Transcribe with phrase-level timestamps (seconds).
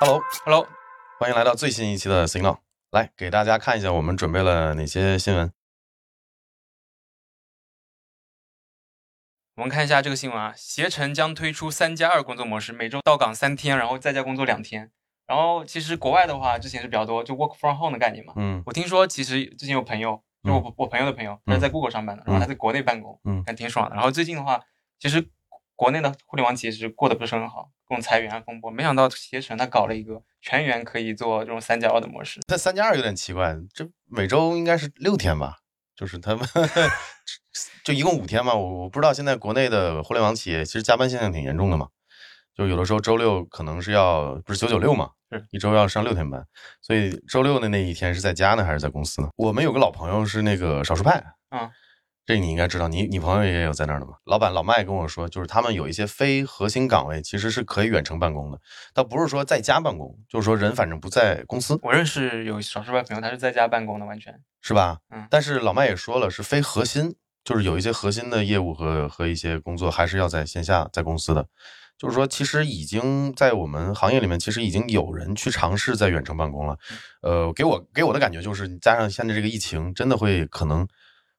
[0.00, 0.68] Hello，Hello，
[1.18, 2.58] 欢迎来到最新一期的 Signal，
[2.92, 5.52] 来给大家看一下我们准备了哪些新闻。
[9.56, 14.92] 我们看一下这个新闻啊，携程将推出三加二工作模式，每周到岗三天，然后在家工作两天。
[15.26, 18.34] 然后其实国外的话，之前是比较多，就 work from home 的概念嘛。
[18.36, 23.96] 嗯，我听说其实之前有朋友，就我我朋友的朋友，他是在 Google 上班的，然后他在国内办公，嗯，还挺爽的。
[23.96, 24.60] 然后最近的话，
[25.00, 25.28] 其实
[25.78, 28.68] 国内的互联网企业是过得不是很好，各种裁员啊风波。
[28.68, 32.40] 没想到携程他搞了一个全员可以做这种三加二的模式。
[32.48, 35.58] 但三加二有点奇怪，这每周应该是六天吧？
[35.94, 36.44] 就是他们
[37.84, 41.86] 就一共五天嘛，我我不知道现在国内的互联网企业其实加班现象挺严重的嘛，
[42.56, 46.44] 就有的时候周六可能是要不是九九六嘛，是一周要上六天班，
[46.82, 49.28] 所以周六的那一天是在家呢还是在公司呢？
[49.36, 51.70] 我们有个老朋友是那个少数派，嗯。
[52.28, 54.12] 这你应该知道，你你朋友也有在那儿的吗？
[54.26, 58.60] 老板老麦跟我说，就是他们有一些非核心岗位其实是可以远程办公的，
[58.92, 61.78] 倒不是说在家办公，就是说人反正不在公司。
[61.82, 64.98] 我认识有少数派朋友，他是在家办公的，完全是吧？
[65.08, 65.26] 嗯。
[65.30, 71.46] 但是老麦也说了，是非核心，就是有一些核心的业务和和一些工作还是要在线下在公司的。
[71.96, 76.76] 就是说，其实已经在我们行业里面，其实已经有人去尝试在远程办公了。
[77.22, 80.86] 呃，给我给我的感觉就是，加上现在这个疫情，真的会可能。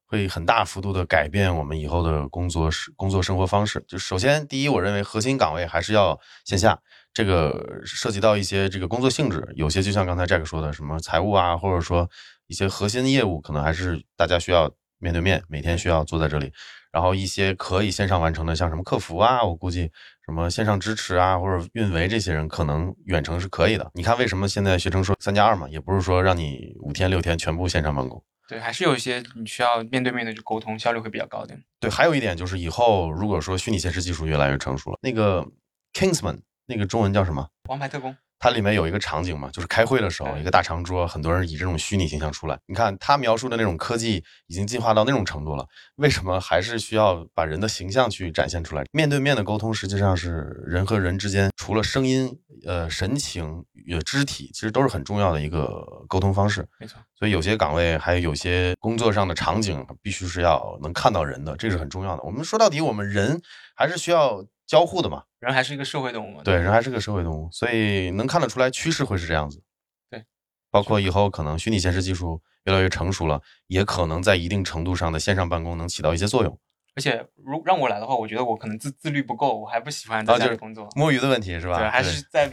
[0.09, 3.85] 会很大幅度的改变我们以后的工作是工作生活方式。
[3.87, 6.79] 就首先，第一，我认为核心岗位还是要线下。
[7.13, 12.09] 这个涉及到一些这个工作性质，有些就像刚才 Jack 说的，什么财务啊，或者说
[12.47, 16.51] 一些核心业务，可能还是大家需要面对面，每天需要坐在这里。
[16.91, 19.91] 然后一些可以线上完成的，像什么客服啊，我估计
[20.25, 23.91] 什么线上支持啊，或者运维这些人，可能远程是可以的。
[23.93, 28.23] 你看，为什么现在学成说三加二嘛，也不是说让你五天六天全部线上办公。
[28.49, 31.63] 对，还是有一些你需要面对面的去沟通，效率会比较高点。
[31.79, 35.45] 对，还有一点就是以后如果说虚拟现实技术越来越成熟了，那个
[35.93, 37.47] Kingsman 那个中文叫什么？
[37.69, 38.17] 王牌特工。
[38.41, 42.57] 它里面有一个场景嘛，就是开会的时候，一个大长桌，很多人以这种虚拟形象出来。
[42.67, 48.85] 你看他描述的那种科技已经进化到那种程度了，为什么还是需要把人的形象去展现出来？
[48.93, 56.67] 面对面的沟通实际上是人和人之间，除了声音、呃神情、呃肢体，其实都是很重要的一个沟通方式。
[56.79, 62.23] 没错，所以有些岗位还有有些工作上的场景，必须是要能看到人的，这是很重要的。
[62.23, 63.41] 我们说到底，我们人
[63.75, 64.45] 还是需要。
[64.69, 66.43] 交互的嘛，人还是一个社会动物嘛。
[66.43, 69.63] 对，人还是个社会动物，所以能看得出来趋势会是这样子。
[70.11, 70.23] 对，
[70.69, 76.55] 包括以后可能虚拟现实技术越来越成熟了，也可能在一定程度上的线上办公能起到一些作用。
[76.95, 80.87] 而且，如让我来的话，我觉得我可能自自律不够，我还不喜欢在家里工作。
[80.95, 81.79] 摸鱼的问题是吧？
[81.79, 82.47] 对，还是在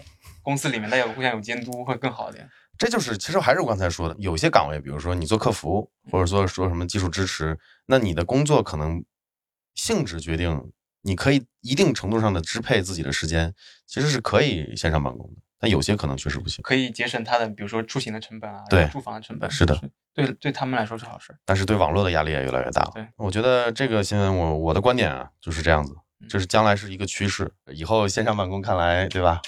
[0.46, 2.48] 公司里面，大家互相有监督会更好点。
[2.78, 9.04] 这就是其实还是我刚才说的，有些岗位，比如说你做客服，或者说说什么技术支持，那你的工作可能
[9.74, 10.72] 性质决定。
[11.02, 13.54] 你可以一定程度上的支配自己的时间，
[13.86, 16.60] 其实是可以线上办公的，但有些可能确实不行。
[16.64, 19.48] 可以节省他的，比如说出行的成本啊，对，住房的成本。
[19.48, 19.80] 是的，
[20.12, 21.32] 对，对他们来说是好事。
[21.44, 22.90] 但是对网络的压力也越来越大了。
[22.92, 25.94] 对，我觉得这个新闻，我我的观点啊就是这样子，
[26.28, 29.40] 就是将来是一个趋势，以后线上办公看来，对吧？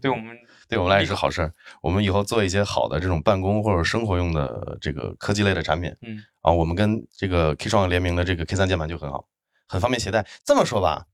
[0.00, 0.36] 对我们，
[0.68, 1.52] 对我们来也是好事儿。
[1.80, 9.26] 我们以后做一些好的这种办公或者生活用的这个科技类的产品，嗯，啊，我们跟这个 K 创联名的这个 K 三键盘就很好，
[9.68, 10.26] 很方便携带。
[10.44, 11.06] 这么说吧。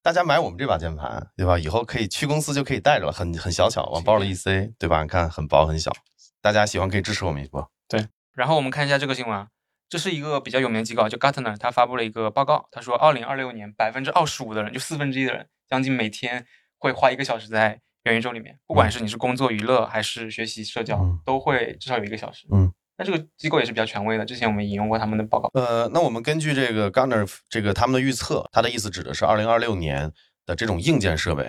[0.00, 1.58] 大家买我们这把键盘，对吧？
[1.58, 5.02] 以后可以去公司就可以带着了，很很小巧，往包里一塞，对吧？
[5.02, 5.92] 你看很薄很小，
[6.40, 7.68] 大家喜欢可以支持我们一波。
[7.88, 9.48] 对，然后我们看一下这个新闻啊，
[9.88, 16.46] 这是一个比较有名的机构，就 Gartner，他发布了一个报告，他说，二零二六年百分之二十五的人，就四分之一的人，将近每天
[16.78, 22.46] 会花一个小时在元宇宙里面，不管是你是工作娱乐还是学习社交，都会至少有一个小时。
[22.50, 22.72] 嗯。
[23.00, 25.48] 那这个机构也是比较权威的，之前我们引用过他们的报告。
[25.54, 30.12] 呃，那我们根据这个 Gartner 这个他们的预测，他的意思指的是二零二六年
[30.44, 31.48] 的这种硬件设备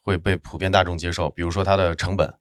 [0.00, 2.32] 会被普遍大众接受，比如说它的成本，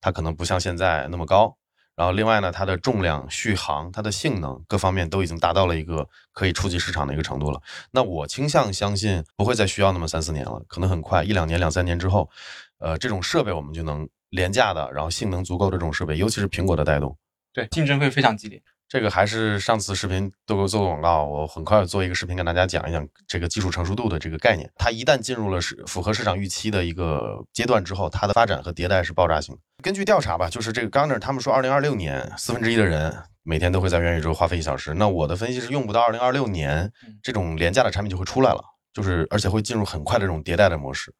[0.00, 1.56] 它可能不像现在那么高。
[1.96, 7.60] 然后另外呢，它的重量、续航、它的性能各方面都已经达到了一个可以触及市场的一个程度了。
[7.90, 12.30] 那我倾向相信不会再需要那么三四年了，可能很快一两年、两三年之后，
[12.78, 17.16] 呃，这种设备我们就能廉价的，然后性能足够的这种设备，尤其是苹果的带动。
[17.52, 18.62] 对，竞争会非常激烈。
[18.88, 24.70] 这个还是上次视频都给我做广告，我很快做一个视频跟大家讲一讲这个技术成熟度的这个概念。
[24.76, 29.60] 它一旦进入了是符合市场预期的一个阶段之后，它的发展和迭代是爆炸性的。
[29.82, 34.94] 根据调查吧，就是这个 Gartner 他们说，二零二六年四分之一的人每天都会在元宇宙花费一小时。
[34.94, 36.90] 那我的分析是，用不到二零二六年，
[37.22, 38.62] 这种廉价的产品就会出来了，
[38.94, 41.12] 就是而且会进入很快的这种迭代的模式。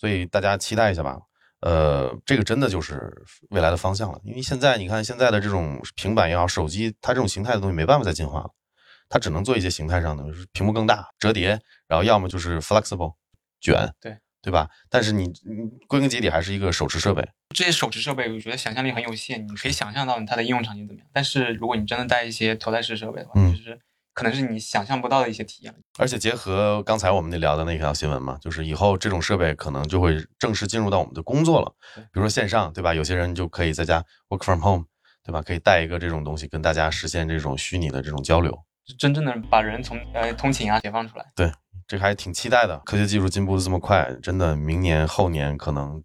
[0.00, 1.18] 所以大家期待一下吧。
[1.60, 3.12] 呃，这个真的就是
[3.50, 8.50] 未来的方向了，因为现在你看现在的这种平板也好，手机它这种形态的东西没办法再进化了，
[9.10, 13.12] 它只能做一些形态上的，就是屏幕更大、折叠，然后要么就是 flexible
[13.60, 14.70] 卷，对，对吧？
[14.88, 17.28] 但是你你归根结底还是一个手持设备。
[17.54, 21.06] 这些手持设备，我觉得想象力很有限，你可以想象到它的应用场景怎么样。
[21.12, 23.78] 但是如果你真的带一些头戴式设备的话，嗯就是
[24.20, 25.74] 可能是你想象不到的一些体验。
[25.98, 31.74] 而且结合刚才我们那聊的那条新闻嘛，就是以后这种设备可能就会正式进入到我们的工作了。
[31.94, 32.92] 比如说线上，对吧？
[32.92, 34.84] 有些人就可以在家 work from home，
[35.24, 35.40] 对吧？
[35.40, 38.64] 可以带一个这种东西，跟大家实现这种虚拟的这种交流。
[38.98, 41.24] 真正的把人从呃通勤啊解放出来。
[41.36, 41.52] 对
[41.86, 42.78] 这个还挺期待的。
[42.80, 46.02] 科学技术进步的这么快，真的明年后年可能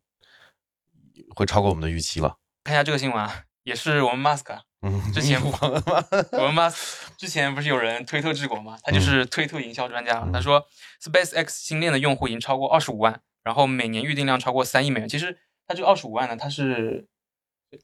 [1.36, 2.38] 会超过我们的预期了。
[2.64, 6.06] 看一下这个新闻啊，也是我们 Musk 啊嗯，之前你忘了吗？
[6.34, 8.78] 我们 Musk 之前不是有人推特治国吗？
[8.84, 10.22] 他就是推特营销专家。
[10.24, 10.64] 嗯他说
[11.02, 15.10] ，SpaceX 星链的用户已经超过二十五万，然后每年预订量超过三亿美元。
[15.10, 17.08] 其实他这个二十五万呢，他是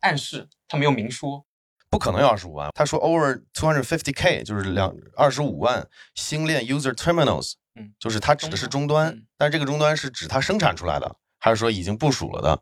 [0.02, 1.46] 暗示，他没有明说。
[1.90, 2.70] 不可能有二十五万。
[2.76, 12.62] 他说 over two hundred fifty k，就是两二十五万星链 user terminals，嗯，就是它指的是终端，嗯但是这个终端是指它生产出来的，还是说已经部署了的？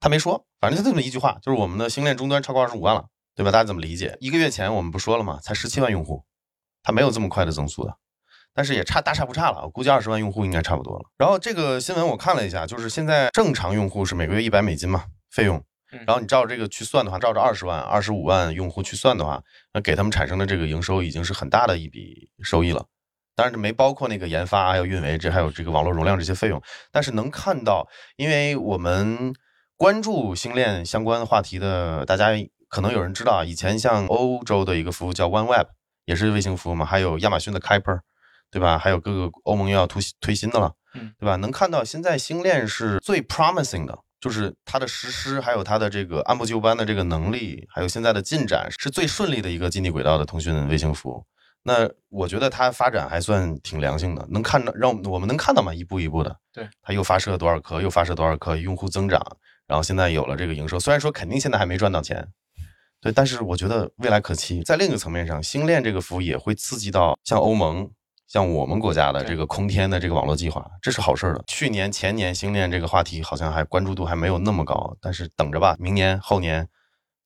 [0.00, 3.50] 他没说，反正就这么一句话，就是我们的星链终端超过二十五万了，对吧？
[3.50, 4.16] 大家怎么理解？
[4.20, 5.38] 一个月前我们不说了吗？
[5.42, 6.24] 才十七万用户，
[6.82, 7.96] 它没有这么快的增速的。
[8.56, 11.04] 但是也差大差不差了，我估计二十万用户应该差不多了。
[11.18, 15.56] 然后这个新闻我看了一下，就是现在正常用户是每个月一百美金嘛费用，
[15.90, 19.42] 嗯然后你照着这个去算的话，照着二十万、二十五万用户去算的话，
[19.72, 22.86] 那给他们产生的这个营收已经是很大的一笔收益了。
[23.34, 26.62] 当然，这没包括那个研发还有运维，这还有这个网络容量这些费用。
[26.92, 29.34] 但是能看到，因为我们
[29.76, 32.28] 关注星链相关话题的，大家
[32.74, 35.66] 可能有人知道啊，以前像欧洲的一个服务叫 OneWeb，
[36.06, 38.00] 也是卫星服务嘛，还有亚马逊的 Kuiper，
[38.50, 38.76] 对吧？
[38.76, 41.36] 还有各个欧盟又要推推新的了，嗯，对吧？
[41.36, 51.24] 能看到现在星链是最 promising 的，就是它的实施，还有它的这个按部就班的这个能力，还有现在的进展是最顺利的一个近地轨道的通讯卫星服务。
[51.62, 56.36] 那我觉得它发展还算挺良性的，能看到让我们能看到嘛，一步一步的。
[56.52, 59.24] 对，它又发射多少颗，又发射多少颗，用户增长，
[59.68, 62.26] 然后现在有了这个营收，虽然说肯定现在还没赚到钱，
[63.04, 64.62] 对，但是我觉得未来可期。
[64.62, 67.90] 在另一个层面上，星链这个服务也会刺激到像欧盟。
[68.26, 71.44] 像我们国家的这个空天的这个网络计划，这是好事儿的。
[71.46, 76.66] 去年、前年星链这个话题好像还关注度还没有那么高，但是等着吧，明年、后年，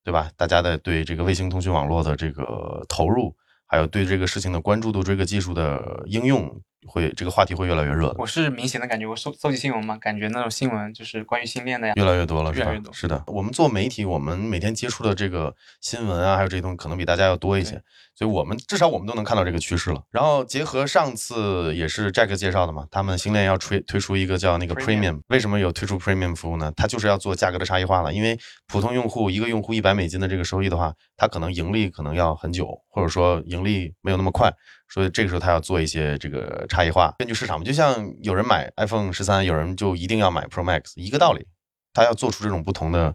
[0.02, 0.28] 对吧？
[0.36, 3.32] 大家的对这个卫星通讯网络的这个投入，
[3.68, 12.80] 还有对这个事情的关注度、这个技术的应用，会这个话题会越来越热的，我是明显的感觉，我搜搜集新闻嘛，感觉那种新闻就是关于星链的呀，越来越多了，是吧越来越？
[12.80, 17.82] 多是的，我们做媒体，我们每天接触的这个新闻啊，还有这些东西，可能比大家要多一些，
[18.14, 20.00] 所以我们至少我们都能看到这个趋势了。
[20.10, 26.72] 然后结合上次也是 Jack 介绍的嘛，他们星链要推推出一个叫那个 Premium，为什么有推出 Premium 服务呢？
[26.76, 28.38] 它就是要做价格的差异化了，因为
[28.68, 34.52] 普通用户一个用户一百美金的这个收益的话，它可能盈利可能要很久，或者说盈利没有那么快，
[34.88, 41.46] 所以这个时候它要做一些这个差异化，根据市场嘛，就像有人买 iPhone 十三，有人就一定要买 Pro Max，一个道理。
[41.94, 43.12] 它要做出这种不同的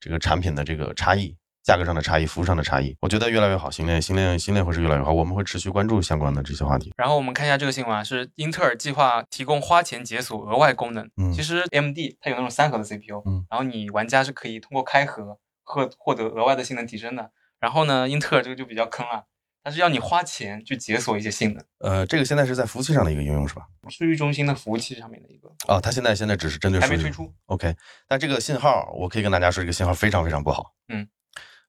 [0.00, 3.70] 这个产品的这个差异，价格上的差异，服务上的差异，我觉得越来越好。
[3.70, 6.94] 新链，新链，新链会是越来越好，我们会持续关注相关的这些话题。
[6.96, 11.06] 然后我们看一下这个新闻啊，是英特尔计划提供花钱解锁额外功能。
[11.16, 17.30] 嗯其实 AMD 它有那种三核的 CPU，嗯然后你玩家是可以通过开盒获获得额外的性能提升的。
[17.60, 19.24] 然后呢，英特尔这个就比较坑啊，
[19.64, 23.66] 它是要你花钱去解锁一些性能，呃，这个现在是在服务器上的一个应用是吧？
[23.88, 27.32] 数据中心的服务器上面的一个，啊，它现在现在只是针对数据还没推出。
[27.46, 27.74] OK，
[28.08, 30.74] 但这个信号我可以跟大家说，这个信号非常非常不好。
[30.88, 31.06] 嗯，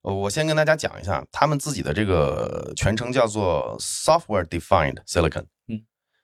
[0.01, 5.45] 呃，我先跟大家讲一下，他们自己的这个全称叫做 Software Defined Silicon。
[5.67, 5.83] 嗯，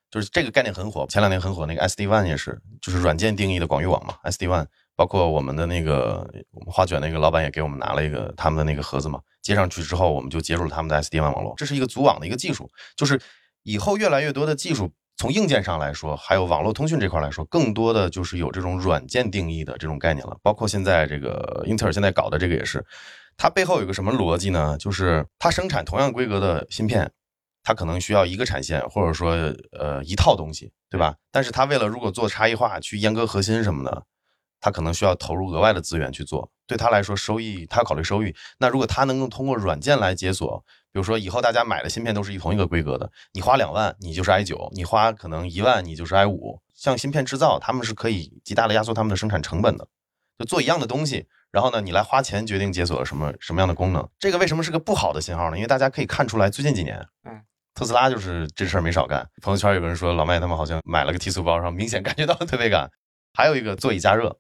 [0.09, 4.17] 就是这个概念很火，前两年很火，那个 SD One 也是，就是软件定义的广域网嘛。
[4.23, 4.65] SD WAN
[4.99, 11.53] 包括我们的那个我们花卷那个老板也给我们拿了一个他们的那个盒子嘛，接上去之后，我们就接入了他们的 SD WAN 网络。
[11.55, 13.17] 这是一个组网的一个技术，就是
[13.63, 14.91] 以后越来越多的技术。
[15.15, 20.37] 从硬件上来说，还有网络通讯这块来说，更多的就是有这种软件定义的这种概念了。
[20.43, 22.85] 包括现在这个英特尔现在搞的这个也是，
[23.37, 24.77] 它背后有个什么逻辑呢？
[24.77, 27.09] 就是它生产同样规格的芯片，
[27.63, 29.31] 它可能需要一个产线，或者说
[29.71, 31.15] 呃一套东西，对吧？
[31.31, 34.03] 但是它为了如果做差异化，去阉割核心什么的，
[34.59, 36.51] 它可能需要投入额外的资源去做。
[36.67, 38.35] 对他来说，收益他要考虑收益。
[38.59, 46.61] 那如果他能够通过软件来解锁，比如说以后大家买的芯片都是一同一个规格的，你花两万你就是 i 九，你花可能一万你就是 i 五。
[46.75, 49.87] 像芯片制造，他们是可以极大的压缩他们的生产成本的，
[50.37, 54.07] 就做一样的东西，然后呢，你来花钱决定解锁什么什么样的功能。
[54.19, 55.57] 这个为什么是个不好的信号呢？
[55.57, 57.41] 因为大家可以看出来，最近几年，嗯，
[57.73, 59.27] 特斯拉就是这事儿没少干。
[59.41, 62.89] 朋友圈有个人说，老麦他们好像买了个提速包，然后明显感觉到特别感。
[63.33, 64.37] 还有一个座椅加热，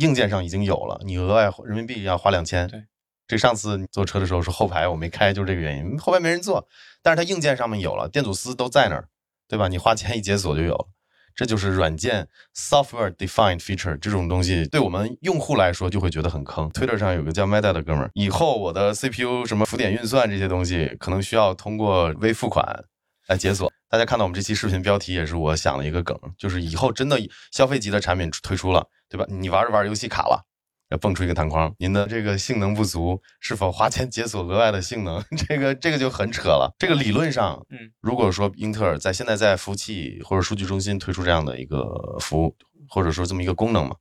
[0.00, 2.66] 硬件上已经有了，你额外人民币要花两千。
[2.68, 2.82] 对，
[3.28, 6.66] 这上次你坐车的时候是后排我没开，就是这个原因，后排没人坐。
[7.02, 9.08] 但是它硬件上面有了，电阻丝都在那儿，
[9.46, 9.68] 对吧？
[9.68, 10.86] 你花钱一解锁就有了。
[11.34, 16.68] 这就是软件 software defined feature 这种东西，对我们用户来说就会觉得很坑。
[16.70, 22.84] Twitter 上有个叫 Meta 的哥们儿，以后我的 CPU 什么浮点运算这些东西，可能需要通过微付款
[23.30, 23.72] 来解锁。
[23.88, 27.16] 大家看到我们这期视频标题也是我想了一个梗，就是以后真的
[27.52, 29.24] 消费级的产品推出了，对吧？
[29.28, 30.46] 你玩着玩游戏卡了。
[30.90, 35.24] 要蹦出一个弹框，您的这个性能不足，是否花钱解锁额外的性能？
[35.46, 36.74] 这个这个就很扯了。
[36.80, 42.56] 这个理论上，嗯，如果说英特尔在现在在服务器或者数据中心推出这样的一个服务，
[42.88, 43.94] 或者说这么一个功能嘛，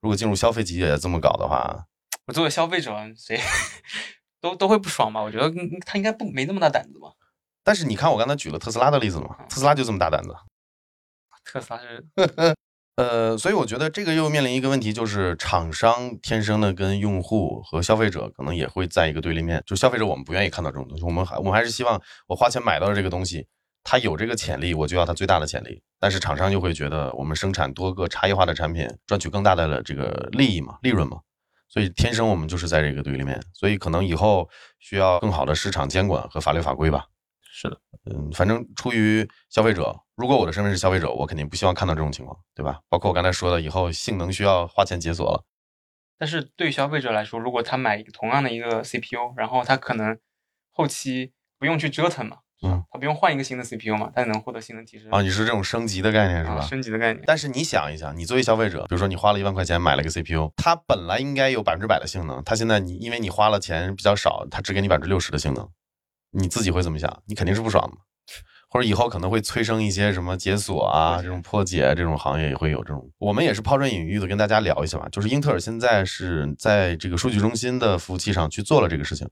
[0.00, 1.86] 如果进入消费级也这么搞的话，
[2.26, 3.40] 我作为消费者，谁
[4.40, 5.20] 都都会不爽吧？
[5.22, 5.52] 我觉得
[5.84, 7.08] 他应该不没那么大胆子吧。
[7.66, 10.32] 但是你看我刚才举了特斯拉的例子嘛，特斯拉就这么大胆子。
[11.44, 12.06] 特斯拉是。
[12.94, 19.60] 呃，所以我觉得这个又面临一个问题，就是厂商天生的跟用户和消费者可能也会在一个对立面。
[19.66, 23.48] 就消费者我们不愿意看到这种东西，我们还我们还是希望我花钱买到的这个东西，
[23.82, 25.82] 它有这个潜力，我就要它最大的潜力。
[25.98, 31.18] 但是厂商又会觉得我们生产多个差异化的产品，赚取更大的这个利益嘛，利润嘛。
[31.68, 37.04] 所以天生我们就是在这个对立面，所以可能以后需要更好的市场监管和法律法规吧。
[37.58, 42.80] 是的，嗯，反正出于消费者，如果我的身份是消费者，我肯定不希望看到这种情况，对吧？
[42.90, 45.42] 包括我刚才说的，以后性能需要花钱解锁了。
[46.18, 50.18] 但是对于消费者来说，如果他买同样的一个 CPU，然后他可能
[50.70, 55.22] 后期不用去折腾嘛，嗯，他不用换一个新的 CPU 嘛，他能获得性能提升啊。
[55.22, 56.60] 你是这种升级的概念是吧？
[56.60, 57.24] 升级的概念。
[57.26, 65.68] 但是你想一想，你作为消费者，比如说你花了一万块钱买了个 CPU，它本来应该有百分之百的性能，它现在你因为你花了钱比较少，它只给你百分之六十的性能，
[66.30, 67.22] 你自己会怎么想？
[67.26, 67.98] 你肯定是不爽的。
[68.68, 73.10] 或者以后可能会催生一些什么解锁啊，这种破解这种行业也会有这种。
[73.16, 75.08] 我们也是抛砖引玉的跟大家聊一下吧。
[75.10, 79.26] 就是英特尔现在是在这个数据中心的服务器上去做了这个事情，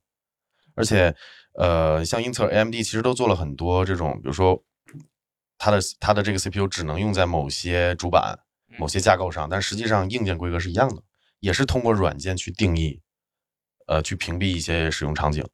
[0.76, 1.14] 而且
[1.58, 4.62] 呃，像英特尔、AMD 其实都做了很多这种，比如说
[5.58, 8.38] 它的它的这个 CPU 只能用在某些主板、
[8.78, 11.02] 某些架构上，但实际上硬件规格是一样的，
[11.40, 13.00] 也是通过软件去定义，
[13.88, 15.44] 呃，去屏蔽一些使用场景。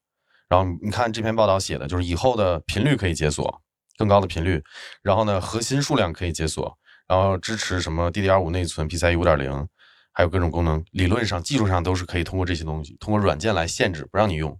[0.51, 3.63] 然后你看这篇报道写的就是以后的频率可以解锁。
[3.99, 4.65] 更高的频率，
[5.03, 6.75] 然后呢，核心数量可以解锁，
[7.07, 9.67] 然后支持什么 DDR5 内存、PCIe 5.0，
[10.11, 14.59] 还有各种功能，理论上、技术上都是可以通过这些东西，通过软件来限制不让你用，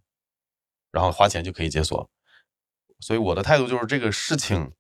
[0.93, 2.11] 然后花钱就可以解锁。
[2.99, 4.71] 所以我的态度就是，这个事情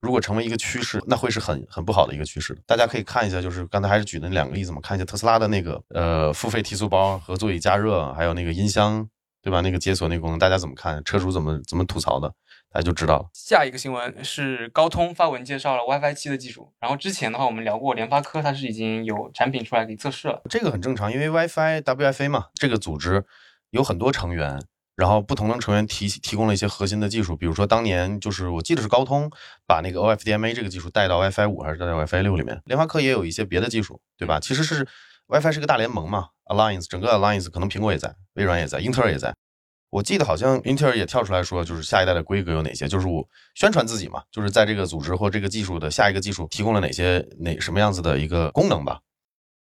[0.00, 2.60] 如果成为一个趋势，那会是很很不好的一个趋势。
[2.66, 9.08] 大家可以看一下，就是刚才还是举的那两个例子嘛，看一下特斯拉的那个呃付费提速包和座椅加热，还有那个音箱，
[9.48, 9.62] 对吧？
[9.62, 11.02] 那个解锁那个功能，大家怎么看？
[11.04, 12.28] 车主怎么怎么吐槽的？
[12.70, 13.30] 大家就知道了。
[13.32, 16.70] 下一个新闻是高通发文介绍了 WiFi 七的技术。
[16.78, 20.42] 然后之前的话，我们聊过联发科，它是已经有产品出来给测试了。
[20.50, 23.24] 这个很正常，因为 WiFi WFA 嘛，这个组织
[23.70, 24.60] 有很多成员，
[24.94, 27.34] 然后不同的成员提提供了一些核心的技术。
[27.34, 29.30] 比如说当年就是我记得是高通
[29.66, 32.60] 把那个 OFDMA 这个技术带到 WiFi 五还是带到 WiFi 六里面。
[32.66, 34.38] 联发科也有一些别的技术，对吧？
[34.38, 34.86] 其实是
[35.28, 39.34] WiFi 是个大联盟嘛，Alliance 整个 Alliance 可能苹果也在，微软也在，英特尔也在。
[39.90, 43.22] 我记得好像英特尔也跳出来说，就是下一代的规格有哪些，就是我
[43.54, 49.00] 宣传自己嘛，就是在这个组织或这个技术的下一个技术提供了哪些哪什么样子的一个功能吧。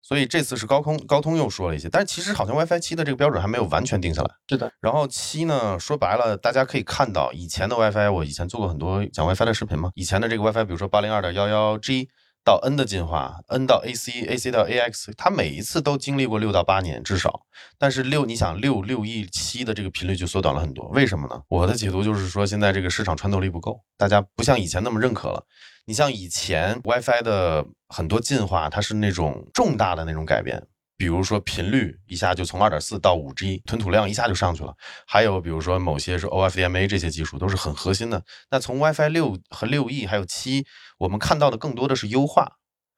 [0.04, 4.30] 所以这次是高通高通又说了一些，但是其实好像 WiFi 七的这个标准还没有完全定下来。
[4.48, 4.72] 是的。
[4.80, 12.08] 然后七呢，说白了，大家可以看到以前的 WiFi，我以前做过很多讲 WiFi 的视频嘛，以前的这个 WiFi，比如说八零二点幺幺 G。
[12.46, 17.42] 到 N 的进化，N 到 AC，AC 到 AX，它每一次都经历过六到八年至少。
[17.80, 21.42] 但是六，你想六六 E 七的这个频率就缩短了很多，为什么呢？
[21.50, 25.44] 我的解读就是说，现在这个市场穿透力不够，大家不像以前那么认可了。
[25.88, 30.68] 你像以前 WiFi 的很多进化，它是那种重大的那种改变。
[30.98, 34.74] 比如说频率一下就从二点四到五 G，吞吐量一下就上去了。
[35.06, 38.24] 还有比如说某些是 OFDMA 这些技术都是很核心的。
[38.50, 40.66] 那从 WiFi 六和六 E 还有七，
[40.98, 42.54] 我们看到的更多的是优化，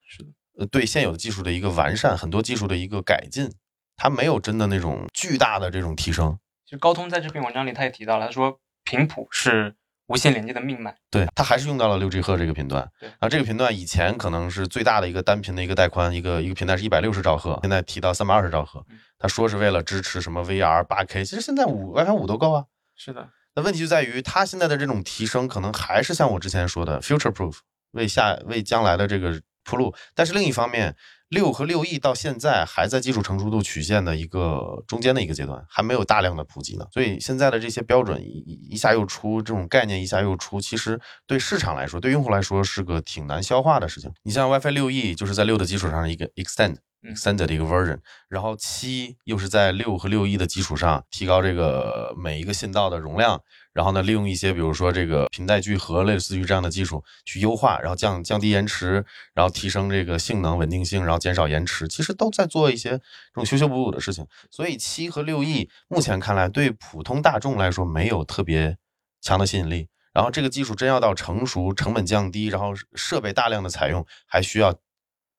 [0.07, 3.51] 是的，呃，对现有的技术的一个完善，很多技术的一个改进，
[3.95, 6.37] 它没有真的那种巨大的这种提升。
[6.65, 9.75] 其实高通在这篇文章里他也提到了，他说频谱是。
[10.07, 12.89] 无线连接的命脉，对它还是用到了六 G 赫这个频段。
[12.99, 18.85] 对啊，这个频段以前可能是最大的一个单频的一个带宽，一个一个频段是一百六十兆赫，现在提到三百二十兆赫。
[19.19, 22.65] 他说是为了支持什么 VR 八 K，其实现在五 WiFi 五都够啊。
[22.95, 27.57] 是的，那问题就在于它现在的这种提升，可能还是像我之前说的 future proof，
[27.91, 29.93] 为下为将来的这个铺路。
[30.15, 30.95] 但是另一方面，
[31.29, 36.85] 六和六 E 到现在还在技术成熟度曲线的一个中间的一个阶段，还没有大量的普及呢。
[36.93, 44.09] 所以现在的这些标准一一下又出，这种概念一下又出，其实对市场来说，对用户来说是个挺难消化的事情。
[44.23, 46.77] 你像 WiFi 六 E 就是在六的基础上一个 extend，
[47.15, 53.41] 三的一个 version，然后七又是在六和六 E 的基础上提高这个每一个信道的容量，
[53.73, 63.01] 然后呢，利用一些比如说这个频带聚合类似于这样的技术去优化，然后降降低延迟，然后提升这个性能稳定性，然后减少延迟，其实都在做一些这
[63.35, 64.25] 种修修补补的事情。
[64.51, 68.77] 所以七和六 E 目前看来对普通大众来说没有特别
[69.21, 69.87] 强的吸引力。
[70.13, 74.73] 然后这个技术真要到成熟、成本降低，然后设备大量的采用，还需要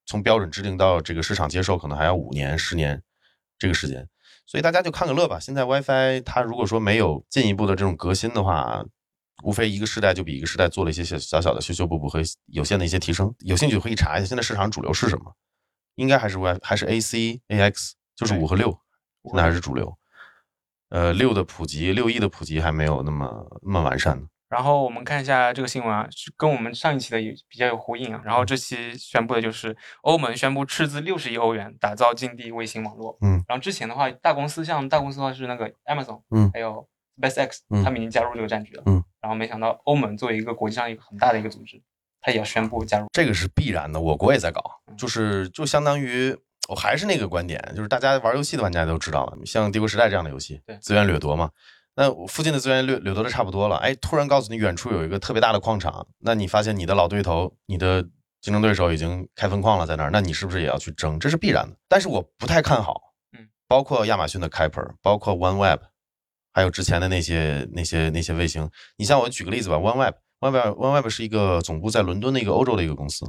[0.08, 3.02] 从标准制定到这个市场接受，可能还要五年、十年
[3.58, 4.08] 这个时间。
[4.46, 5.38] 所以大家就看个乐吧。
[5.38, 8.82] 现在 WiFi 它如果说没有进一步的这种革新的话，
[9.44, 13.32] 无非一个时代就比一个时代做了一些小小小的修修补补和有限的一些提升。
[13.40, 15.36] 有兴趣可以查一下，现在市场主流是什么？
[15.96, 18.70] 应该还是 Wi 还是 AC、AX，就是五和六，
[19.24, 19.98] 现在还是主流。
[20.88, 24.26] 呃，六的普及，六 E 的普及还没有那么那么完善呢。
[24.48, 28.20] 然后我们看一下这个新闻啊，是跟我们上一期的也比较有呼应啊。
[28.24, 33.18] 然后这期宣布的就是欧盟宣布斥资六十亿欧元打造近地卫星网络。
[33.20, 33.44] 嗯。
[33.46, 36.88] 然后之前的话，大公司像大公司的话是那个 Amazon，嗯还有
[37.20, 38.82] SpaceX，嗯他们已经加入这个战局了。
[38.86, 39.04] 嗯。
[39.20, 41.82] 然后没想到欧盟作为一个国际上一个很大的一个组织，
[42.20, 43.06] 它也要宣布加入。
[43.12, 44.62] 这个是必然的，我国也在搞，
[44.96, 46.34] 就是就相当于
[46.68, 51.50] 我还是那个观点，就是大家玩游戏的玩家都知道了，像《帝国时代》这样的游戏对，资源掠夺嘛。
[52.00, 58.00] 那附近的资源掠掠夺的差不多了，哎，突然告诉你远处有一个特别大的矿场，那你发现你的老对头、你的
[58.40, 61.18] 竞争对手已经开分矿了，在那儿，那你是不是也要去争？
[61.18, 61.76] 这是必然的。
[61.88, 63.00] 但是我不太看好，
[63.36, 65.80] 嗯，包括亚马逊的 Kuiper，包括 OneWeb，
[66.52, 68.70] 还有之前的那些那些那些卫星。
[68.96, 70.14] 你像我举个例子吧，OneWeb。
[70.38, 73.28] OneWeb OneWeb 是一个总部在伦敦的一个欧洲的一个公司，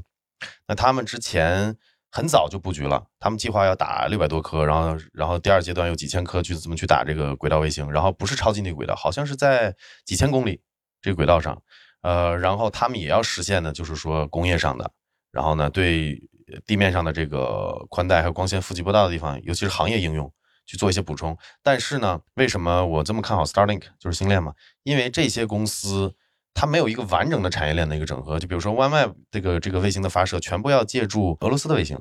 [0.68, 1.76] 那他们之前
[2.12, 9.76] 很早就布局了，他们计划要打六百多颗，然后然后第二阶段有几千颗去怎么去打这个轨道卫星，然后不是超近地轨道，好像是在
[10.06, 10.62] 几千公里
[11.02, 11.62] 这个轨道上，
[12.02, 14.92] 呃，然后他们也要实现的就是说工业上的，
[15.32, 16.22] 然后呢对
[16.66, 20.32] 地面上的这个宽带还有光纤负极波道的地方，尤其是行业应用。
[20.66, 24.54] 去做一些补充，但是呢，为什么我这么看好 Starlink 就是星链嘛？
[24.84, 26.14] 因为这些公司
[26.54, 28.40] 它没有一个完整的产业链的一个整合。
[28.40, 31.98] 就比如说 OneWeb 这个这个卫星的发射，全部要借助俄罗斯的卫星，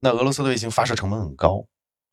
[0.00, 1.64] 那俄罗斯的卫星发射成本很高，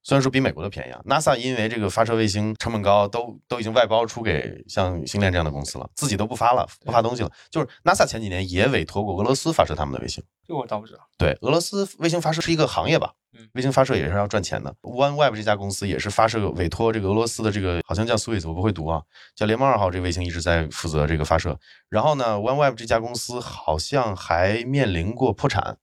[0.03, 1.01] 虽然说比美国的便宜啊。
[1.05, 7.31] NASA 因为这个发射卫星成本高，都都已经外包出给像星链这样的公司了，自己都不发了，不发东西了。
[7.49, 10.23] 就是 NASA 前几年也委托过俄罗斯发射他们的卫星。
[10.45, 10.99] 这我倒不知道。
[11.17, 13.13] 对，俄罗斯卫星发射是一个行业吧？
[13.35, 14.75] 嗯，卫星发射也是要赚钱的。
[14.81, 19.01] OneWeb 这家公司也是发射委托这个俄罗斯的这个，好像叫 Swiss，我不会读啊，
[19.35, 21.57] 叫联盟二号这个卫星一直在负责这个发射。
[21.89, 25.77] 然后呢，OneWeb 这家公司好像还面临过破产，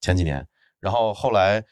[0.00, 0.46] 前几年。
[0.80, 1.64] 然后后来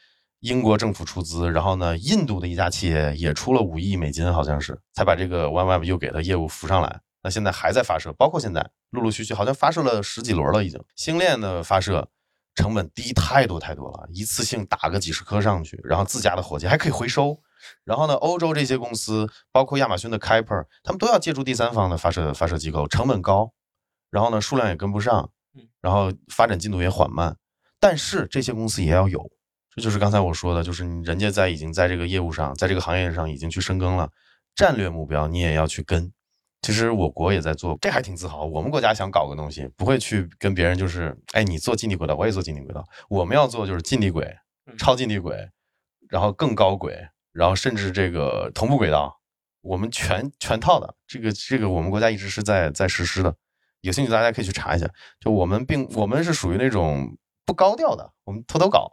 [0.43, 6.99] 英国政府出资，然后呢，印度的一家企业也出了五亿美金，好像是才把这个 OneWeb 又给它业务扶上来。
[7.23, 10.83] 那现在还在发射，包括现在陆陆续续好像发射了十几轮了，已经。
[10.95, 12.07] 星链的发射。
[12.55, 17.35] 成本低太多太多了，一次性打个几十颗上去，然后自家的火箭还可以回收。
[17.83, 23.53] 然后呢，欧洲这些公司，包括亚马逊的 Kuiper，他们都要借助第三方的发射发射机构，成本高，
[24.11, 25.31] 然后呢数量也跟不上，
[25.81, 27.35] 然后发展进度也缓慢。
[27.79, 29.31] 但是这些公司也要有，
[29.75, 34.09] 这就是刚才我说的，就是人家在已经在这个业务上，在这个行业上已经去深耕了，
[34.55, 36.11] 战略目标你也要去跟。
[36.61, 38.45] 其实我国也在做，这还挺自豪。
[38.45, 42.81] 我们国家想搞个东西，不会去跟别人就是，哎，你做近地轨道，我也做近地轨道。
[43.09, 44.33] 我们要做就是近地轨、
[44.77, 45.49] 超近地轨，
[46.07, 49.19] 然后更高轨，然后甚至这个同步轨道，
[49.61, 50.95] 我们全全套的。
[51.05, 53.35] 这个这个我们国家一直是在在实施的。
[53.81, 54.87] 有兴趣大家可以去查一下。
[55.19, 58.89] 就我们并我们是属于那种不高调的，我们偷偷搞，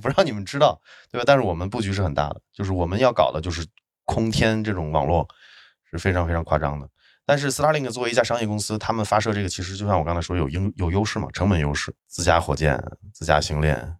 [0.00, 1.24] 不让你们知道，对吧？
[1.26, 3.66] 但是我们布局是很大的，就是我们要搞的就是
[4.04, 5.26] 空天这种网络
[5.90, 6.88] 是非常非常夸张的。
[7.24, 12.80] 但是 Starlink 作为一家商业公司，他们发射这个其实就像我刚才说有优有优势嘛，成本优势，自家火箭、
[13.12, 13.96] 自家星链，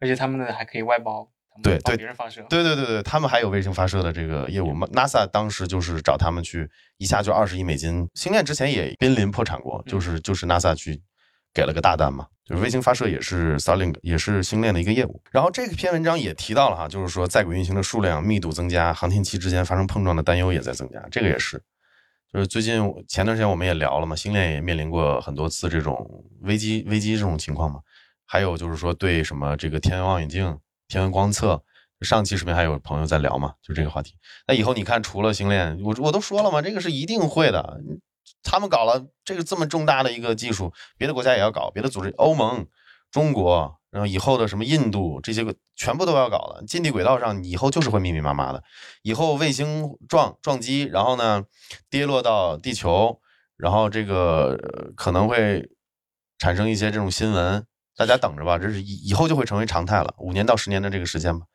[0.00, 1.30] 而且他们的还可以外包，
[1.62, 8.08] 对对，别人发射，对对对对，他们还有卫星发射的这个业务嘛？NASA 当时就是找他们去，一下就二十亿美金。
[8.14, 11.00] 星链之前也濒临破产过，就是就是 NASA 去
[11.54, 15.20] 给了个大单嘛，就是卫星发射也是 Starlink 也是星链的一个业务。
[15.30, 21.62] 然后这篇文章也提到了哈，就是说在轨运行的数量密度增加，航天器之间发生碰撞的担忧也在增加，这个也是。
[22.32, 27.80] 就是最近前段时间我们也聊了嘛，星链也面临过很多次这种危机危机这种情况嘛。
[28.24, 30.58] 还有就是说对什么这个天文望远镜、
[30.88, 31.62] 天文观测，
[32.00, 34.14] 上期视频还有朋友在聊嘛，就这个话题。
[34.46, 37.80] 那以后你看，除了星链，我我都说了嘛，这个是一定会的。
[38.42, 42.66] 他们搞了这个这么重大的一个技术，别的国家也要搞，别的组织，欧盟、
[43.10, 43.76] 中国。
[43.90, 48.62] 然后以后的什么印度这些个全部都要搞了，近地轨道上以后就是会密密麻麻的，
[49.00, 51.42] 以后卫星撞撞击，然后呢
[51.88, 53.18] 跌落到地球，
[53.56, 54.58] 然后这个
[54.94, 55.70] 可能会
[56.36, 57.64] 产生一些这种新闻，
[57.96, 61.46] 大家等着吧，这是以以后就会成为常态了，五年到十年的这个时间吧，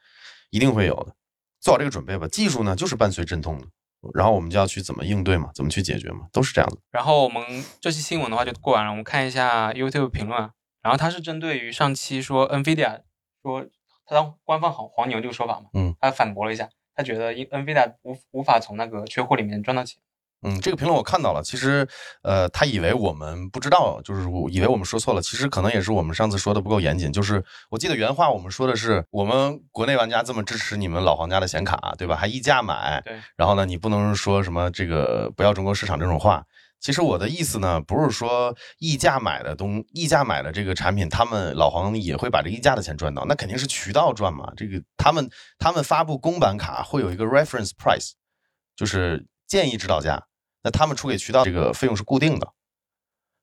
[0.50, 1.14] 一定会有的，
[1.62, 2.28] 做好这个准备吧。
[2.28, 3.68] 技术呢，就是伴随阵痛的，
[4.14, 6.78] 然后我们就要去怎么应对嘛，怎么去解决嘛，都是这样的。
[6.92, 7.44] 然后我们
[7.80, 10.52] 这期新闻的话就过完了，我们看一下 YouTube 评论啊。
[10.82, 13.02] 然后他是针对于上期说 NVIDIA
[13.42, 13.66] 说
[14.06, 20.02] 他当官方好黄牛这个说法嘛，嗯，他反驳了一下，他觉得 NVIDIA 无无法从那个缺货里面赚到钱。
[20.44, 21.42] 嗯，这个评论我看到了。
[21.44, 21.88] 其实，
[22.22, 25.22] 呃，他以为我们不知道，就是以为我们说错了。
[25.22, 27.12] 其实可能也是我们上次说的不够严谨。
[27.12, 32.16] 就是我记得原话我们说的是，我们国内玩家这么支持你们老黄家的显卡，对吧？
[32.16, 33.02] 还溢价买。
[33.06, 33.20] 对。
[33.36, 36.44] 然后呢，你不能说什么这个不要中国市场这种话。
[36.80, 44.52] 其实我的意思呢，不是说溢价买的东溢价买的这个产品，他们老黄也会把这溢价的钱赚到，那肯定是渠道赚嘛。
[44.58, 48.12] 这个他们他们发布公版卡会有一个 reference price，
[48.76, 50.22] 就是建议指导价。
[50.64, 52.48] 那他们出给渠道这个费用是固定的，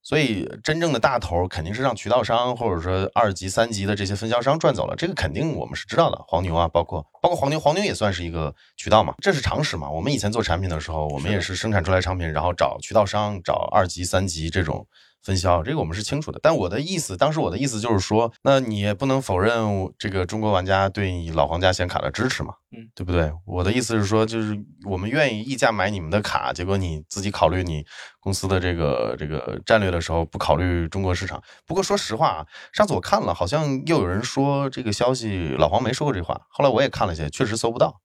[0.02, 6.24] 所以真正的大头肯定是让渠道商或者说二级、三级的这些分销商赚走了，这个肯定我们是知道的。
[6.26, 9.90] 黄牛啊，包括包括黄牛，黄牛也算是一个渠道嘛，这是常识嘛。
[9.90, 14.87] 我们以前做产品的时候，我们也是生产出来产品，然后找渠道商、找二级、三级这种。
[15.22, 23.30] 分销这个我们是清楚的，但我的意思，当时我的意思就是说，那你也不能否认这个中国玩家对你老黄家显卡的支持嘛，嗯，对不对？
[23.44, 27.85] 我的意思是说，就是我们愿意溢价买你们的卡，结果你自己考虑你
[28.18, 31.42] 公司的这个这个战略的时候，不考虑中国市场。
[31.66, 38.00] 不过说实话啊，上次我看了，好像又有人说这个消息老黄没说过这话，后来我也看了一些，确实搜不到，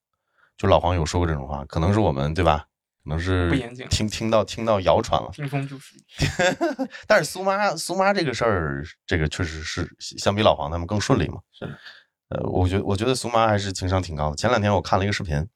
[0.58, 2.66] 就老黄有说过这种话，可能是我们对吧？
[3.06, 5.94] 可能是不严谨听听到听到谣传了，听风就是。
[7.06, 11.38] 但是苏妈苏妈这个事儿，这个确实是相比老黄他们更顺利嘛。
[11.52, 11.64] 是。
[12.30, 14.36] 呃，我觉我觉得苏妈还是情商挺高的。
[14.36, 15.46] 前两天我看了一个视频，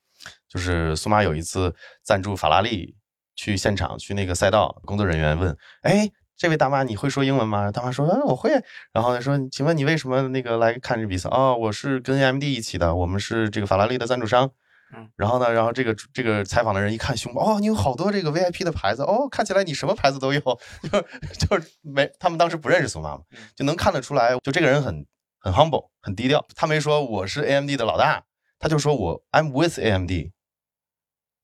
[0.48, 2.94] 就是苏妈有一次赞助法拉利
[3.34, 8.52] 去现场去那个赛道，工作人员问：“哎，这位大妈你会说英文吗？”大妈说：“嗯，我会。”
[8.94, 14.52] 然后他说：“请问你为什么那个来看这比赛？”哦，我是跟 AMD 一起的，我们是这个法拉利的赞助商。
[14.92, 15.52] 嗯，然后呢？
[15.52, 21.00] 然后这个这个采访的人一看胸包，哦，你有好多这个 VIP 的牌子，哦，看起来你什么牌子都有，就
[21.46, 23.22] 就是没他们当时不认识苏妈妈，
[23.54, 25.06] 就能看得出来，就这个人很
[25.38, 26.44] 很 humble，很低调。
[26.54, 28.24] 他没说我是 AMD 的老大，
[28.58, 30.10] 他就说我 I'm with AMD，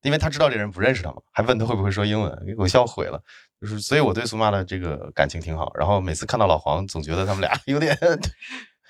[0.01, 3.21] 因为他知道这人不认识他嘛，还问他会不会说英文，给我笑毁了。
[3.59, 5.71] 就是所以我对苏妈的这个感情挺好。
[5.75, 7.97] 然后每次看到老黄，总觉得他们俩 有点。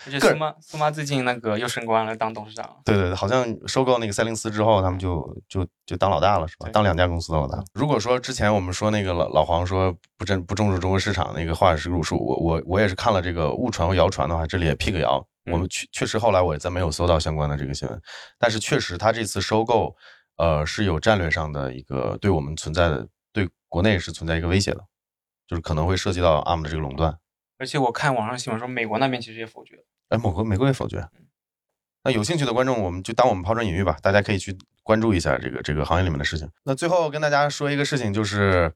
[0.06, 2.78] 而且苏妈苏妈最近那个又升官了，当董事长。
[2.86, 6.70] 对对对，好像收购那个赛灵思之后，他们就就就当老大了，是吧？
[6.72, 7.62] 当两家公司的老大。
[7.74, 15.26] 如果说之前我们说那个老老黄说不真不重视中国市场那个话是入数，我我我也是看了这个误传和谣传的话，这里也辟个谣。
[15.52, 18.02] 我们确确实后来我也再没有搜到相关的这个新闻，
[18.38, 19.96] 但是确实他这次收购，
[20.36, 24.84] 呃，是有战略上的一个对我们存在的对国内是存在一个威胁的，
[25.48, 27.18] 就是可能会涉及到 ARM 的这个垄断。
[27.58, 29.84] 而且我看网上新闻说，美国那边其实也否决了。
[30.10, 31.08] 哎，美国美国也否决。
[32.04, 36.50] 那有兴趣的观众，我们就当我们抛砖引玉吧，大家可以去关注一下这个这个行业里面的事情。
[36.64, 38.72] 那最后跟大家说一个事情，就是，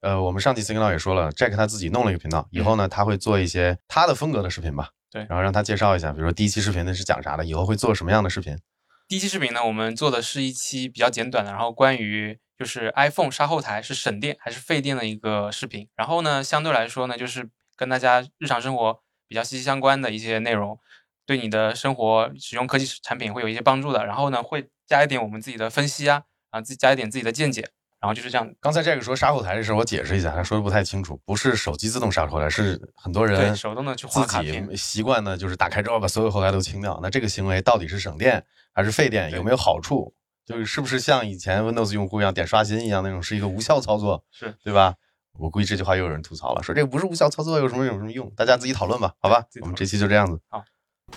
[0.00, 4.90] 呃，我们上期频道也说了，Jack 他自己弄了一个频道，以后呢他会做一些他的风格的视频吧。
[5.10, 8.58] 对，然后让他介绍一下，比如说第一期视频那是讲啥的，以后会做什么样的视频。
[9.06, 15.86] 第一期视频呢，我们做的是一期比较简短的，然后关于就是 iPhone 杀后台是省电还是费电的一个视频。
[15.94, 17.50] 然后呢，相对来说呢，就是
[17.82, 20.78] 跟大家日常生活比较息息相关的一些内容。
[21.26, 28.54] 对你的生活使用科技产品会有一些帮助的，然后呢，会加一点我们自己的分析啊，啊，自己加一点自己的见解，然后就是这样。
[28.60, 37.00] 刚才这个说杀后台的事，我解释一下，他说的不太清楚，不是手机自动杀后台，是很多人手动的去划卡片，习惯呢就是打开之后把所有后台都清掉。
[37.02, 39.32] 那这个行为到底是省电还是费电？
[39.32, 40.14] 有没有好处？
[40.44, 44.24] 就是是不是像以前 Windows 用户一样点刷新一样那种是一个无效操作？
[44.32, 44.96] 是对吧？
[45.38, 48.30] 我估计这句话又有人吐槽了，说这个不是无效操作，有什么有什么用？
[48.36, 49.44] 大家自己讨论吧，好吧？
[49.60, 50.38] 我们这期就这样子。
[50.48, 50.62] 好。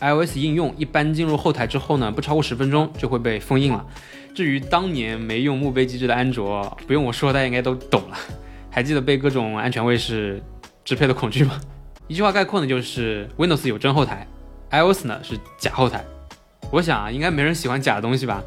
[0.01, 3.86] iOS 应用一般进入后台之后呢，不超过十分钟就会被封印了。
[4.34, 8.17] 至于当年没用墓碑机制的安卓，不用我说，大家应该都懂了。
[8.69, 10.43] 还记得被各种安全卫士
[10.84, 11.62] 支配的恐惧吗？
[12.08, 14.28] 一句话概括呢，就是 Windows 有真后台
[14.69, 16.04] ，iOS 呢是假后台。
[16.71, 18.43] 我想啊，应该没人喜欢假的东西吧。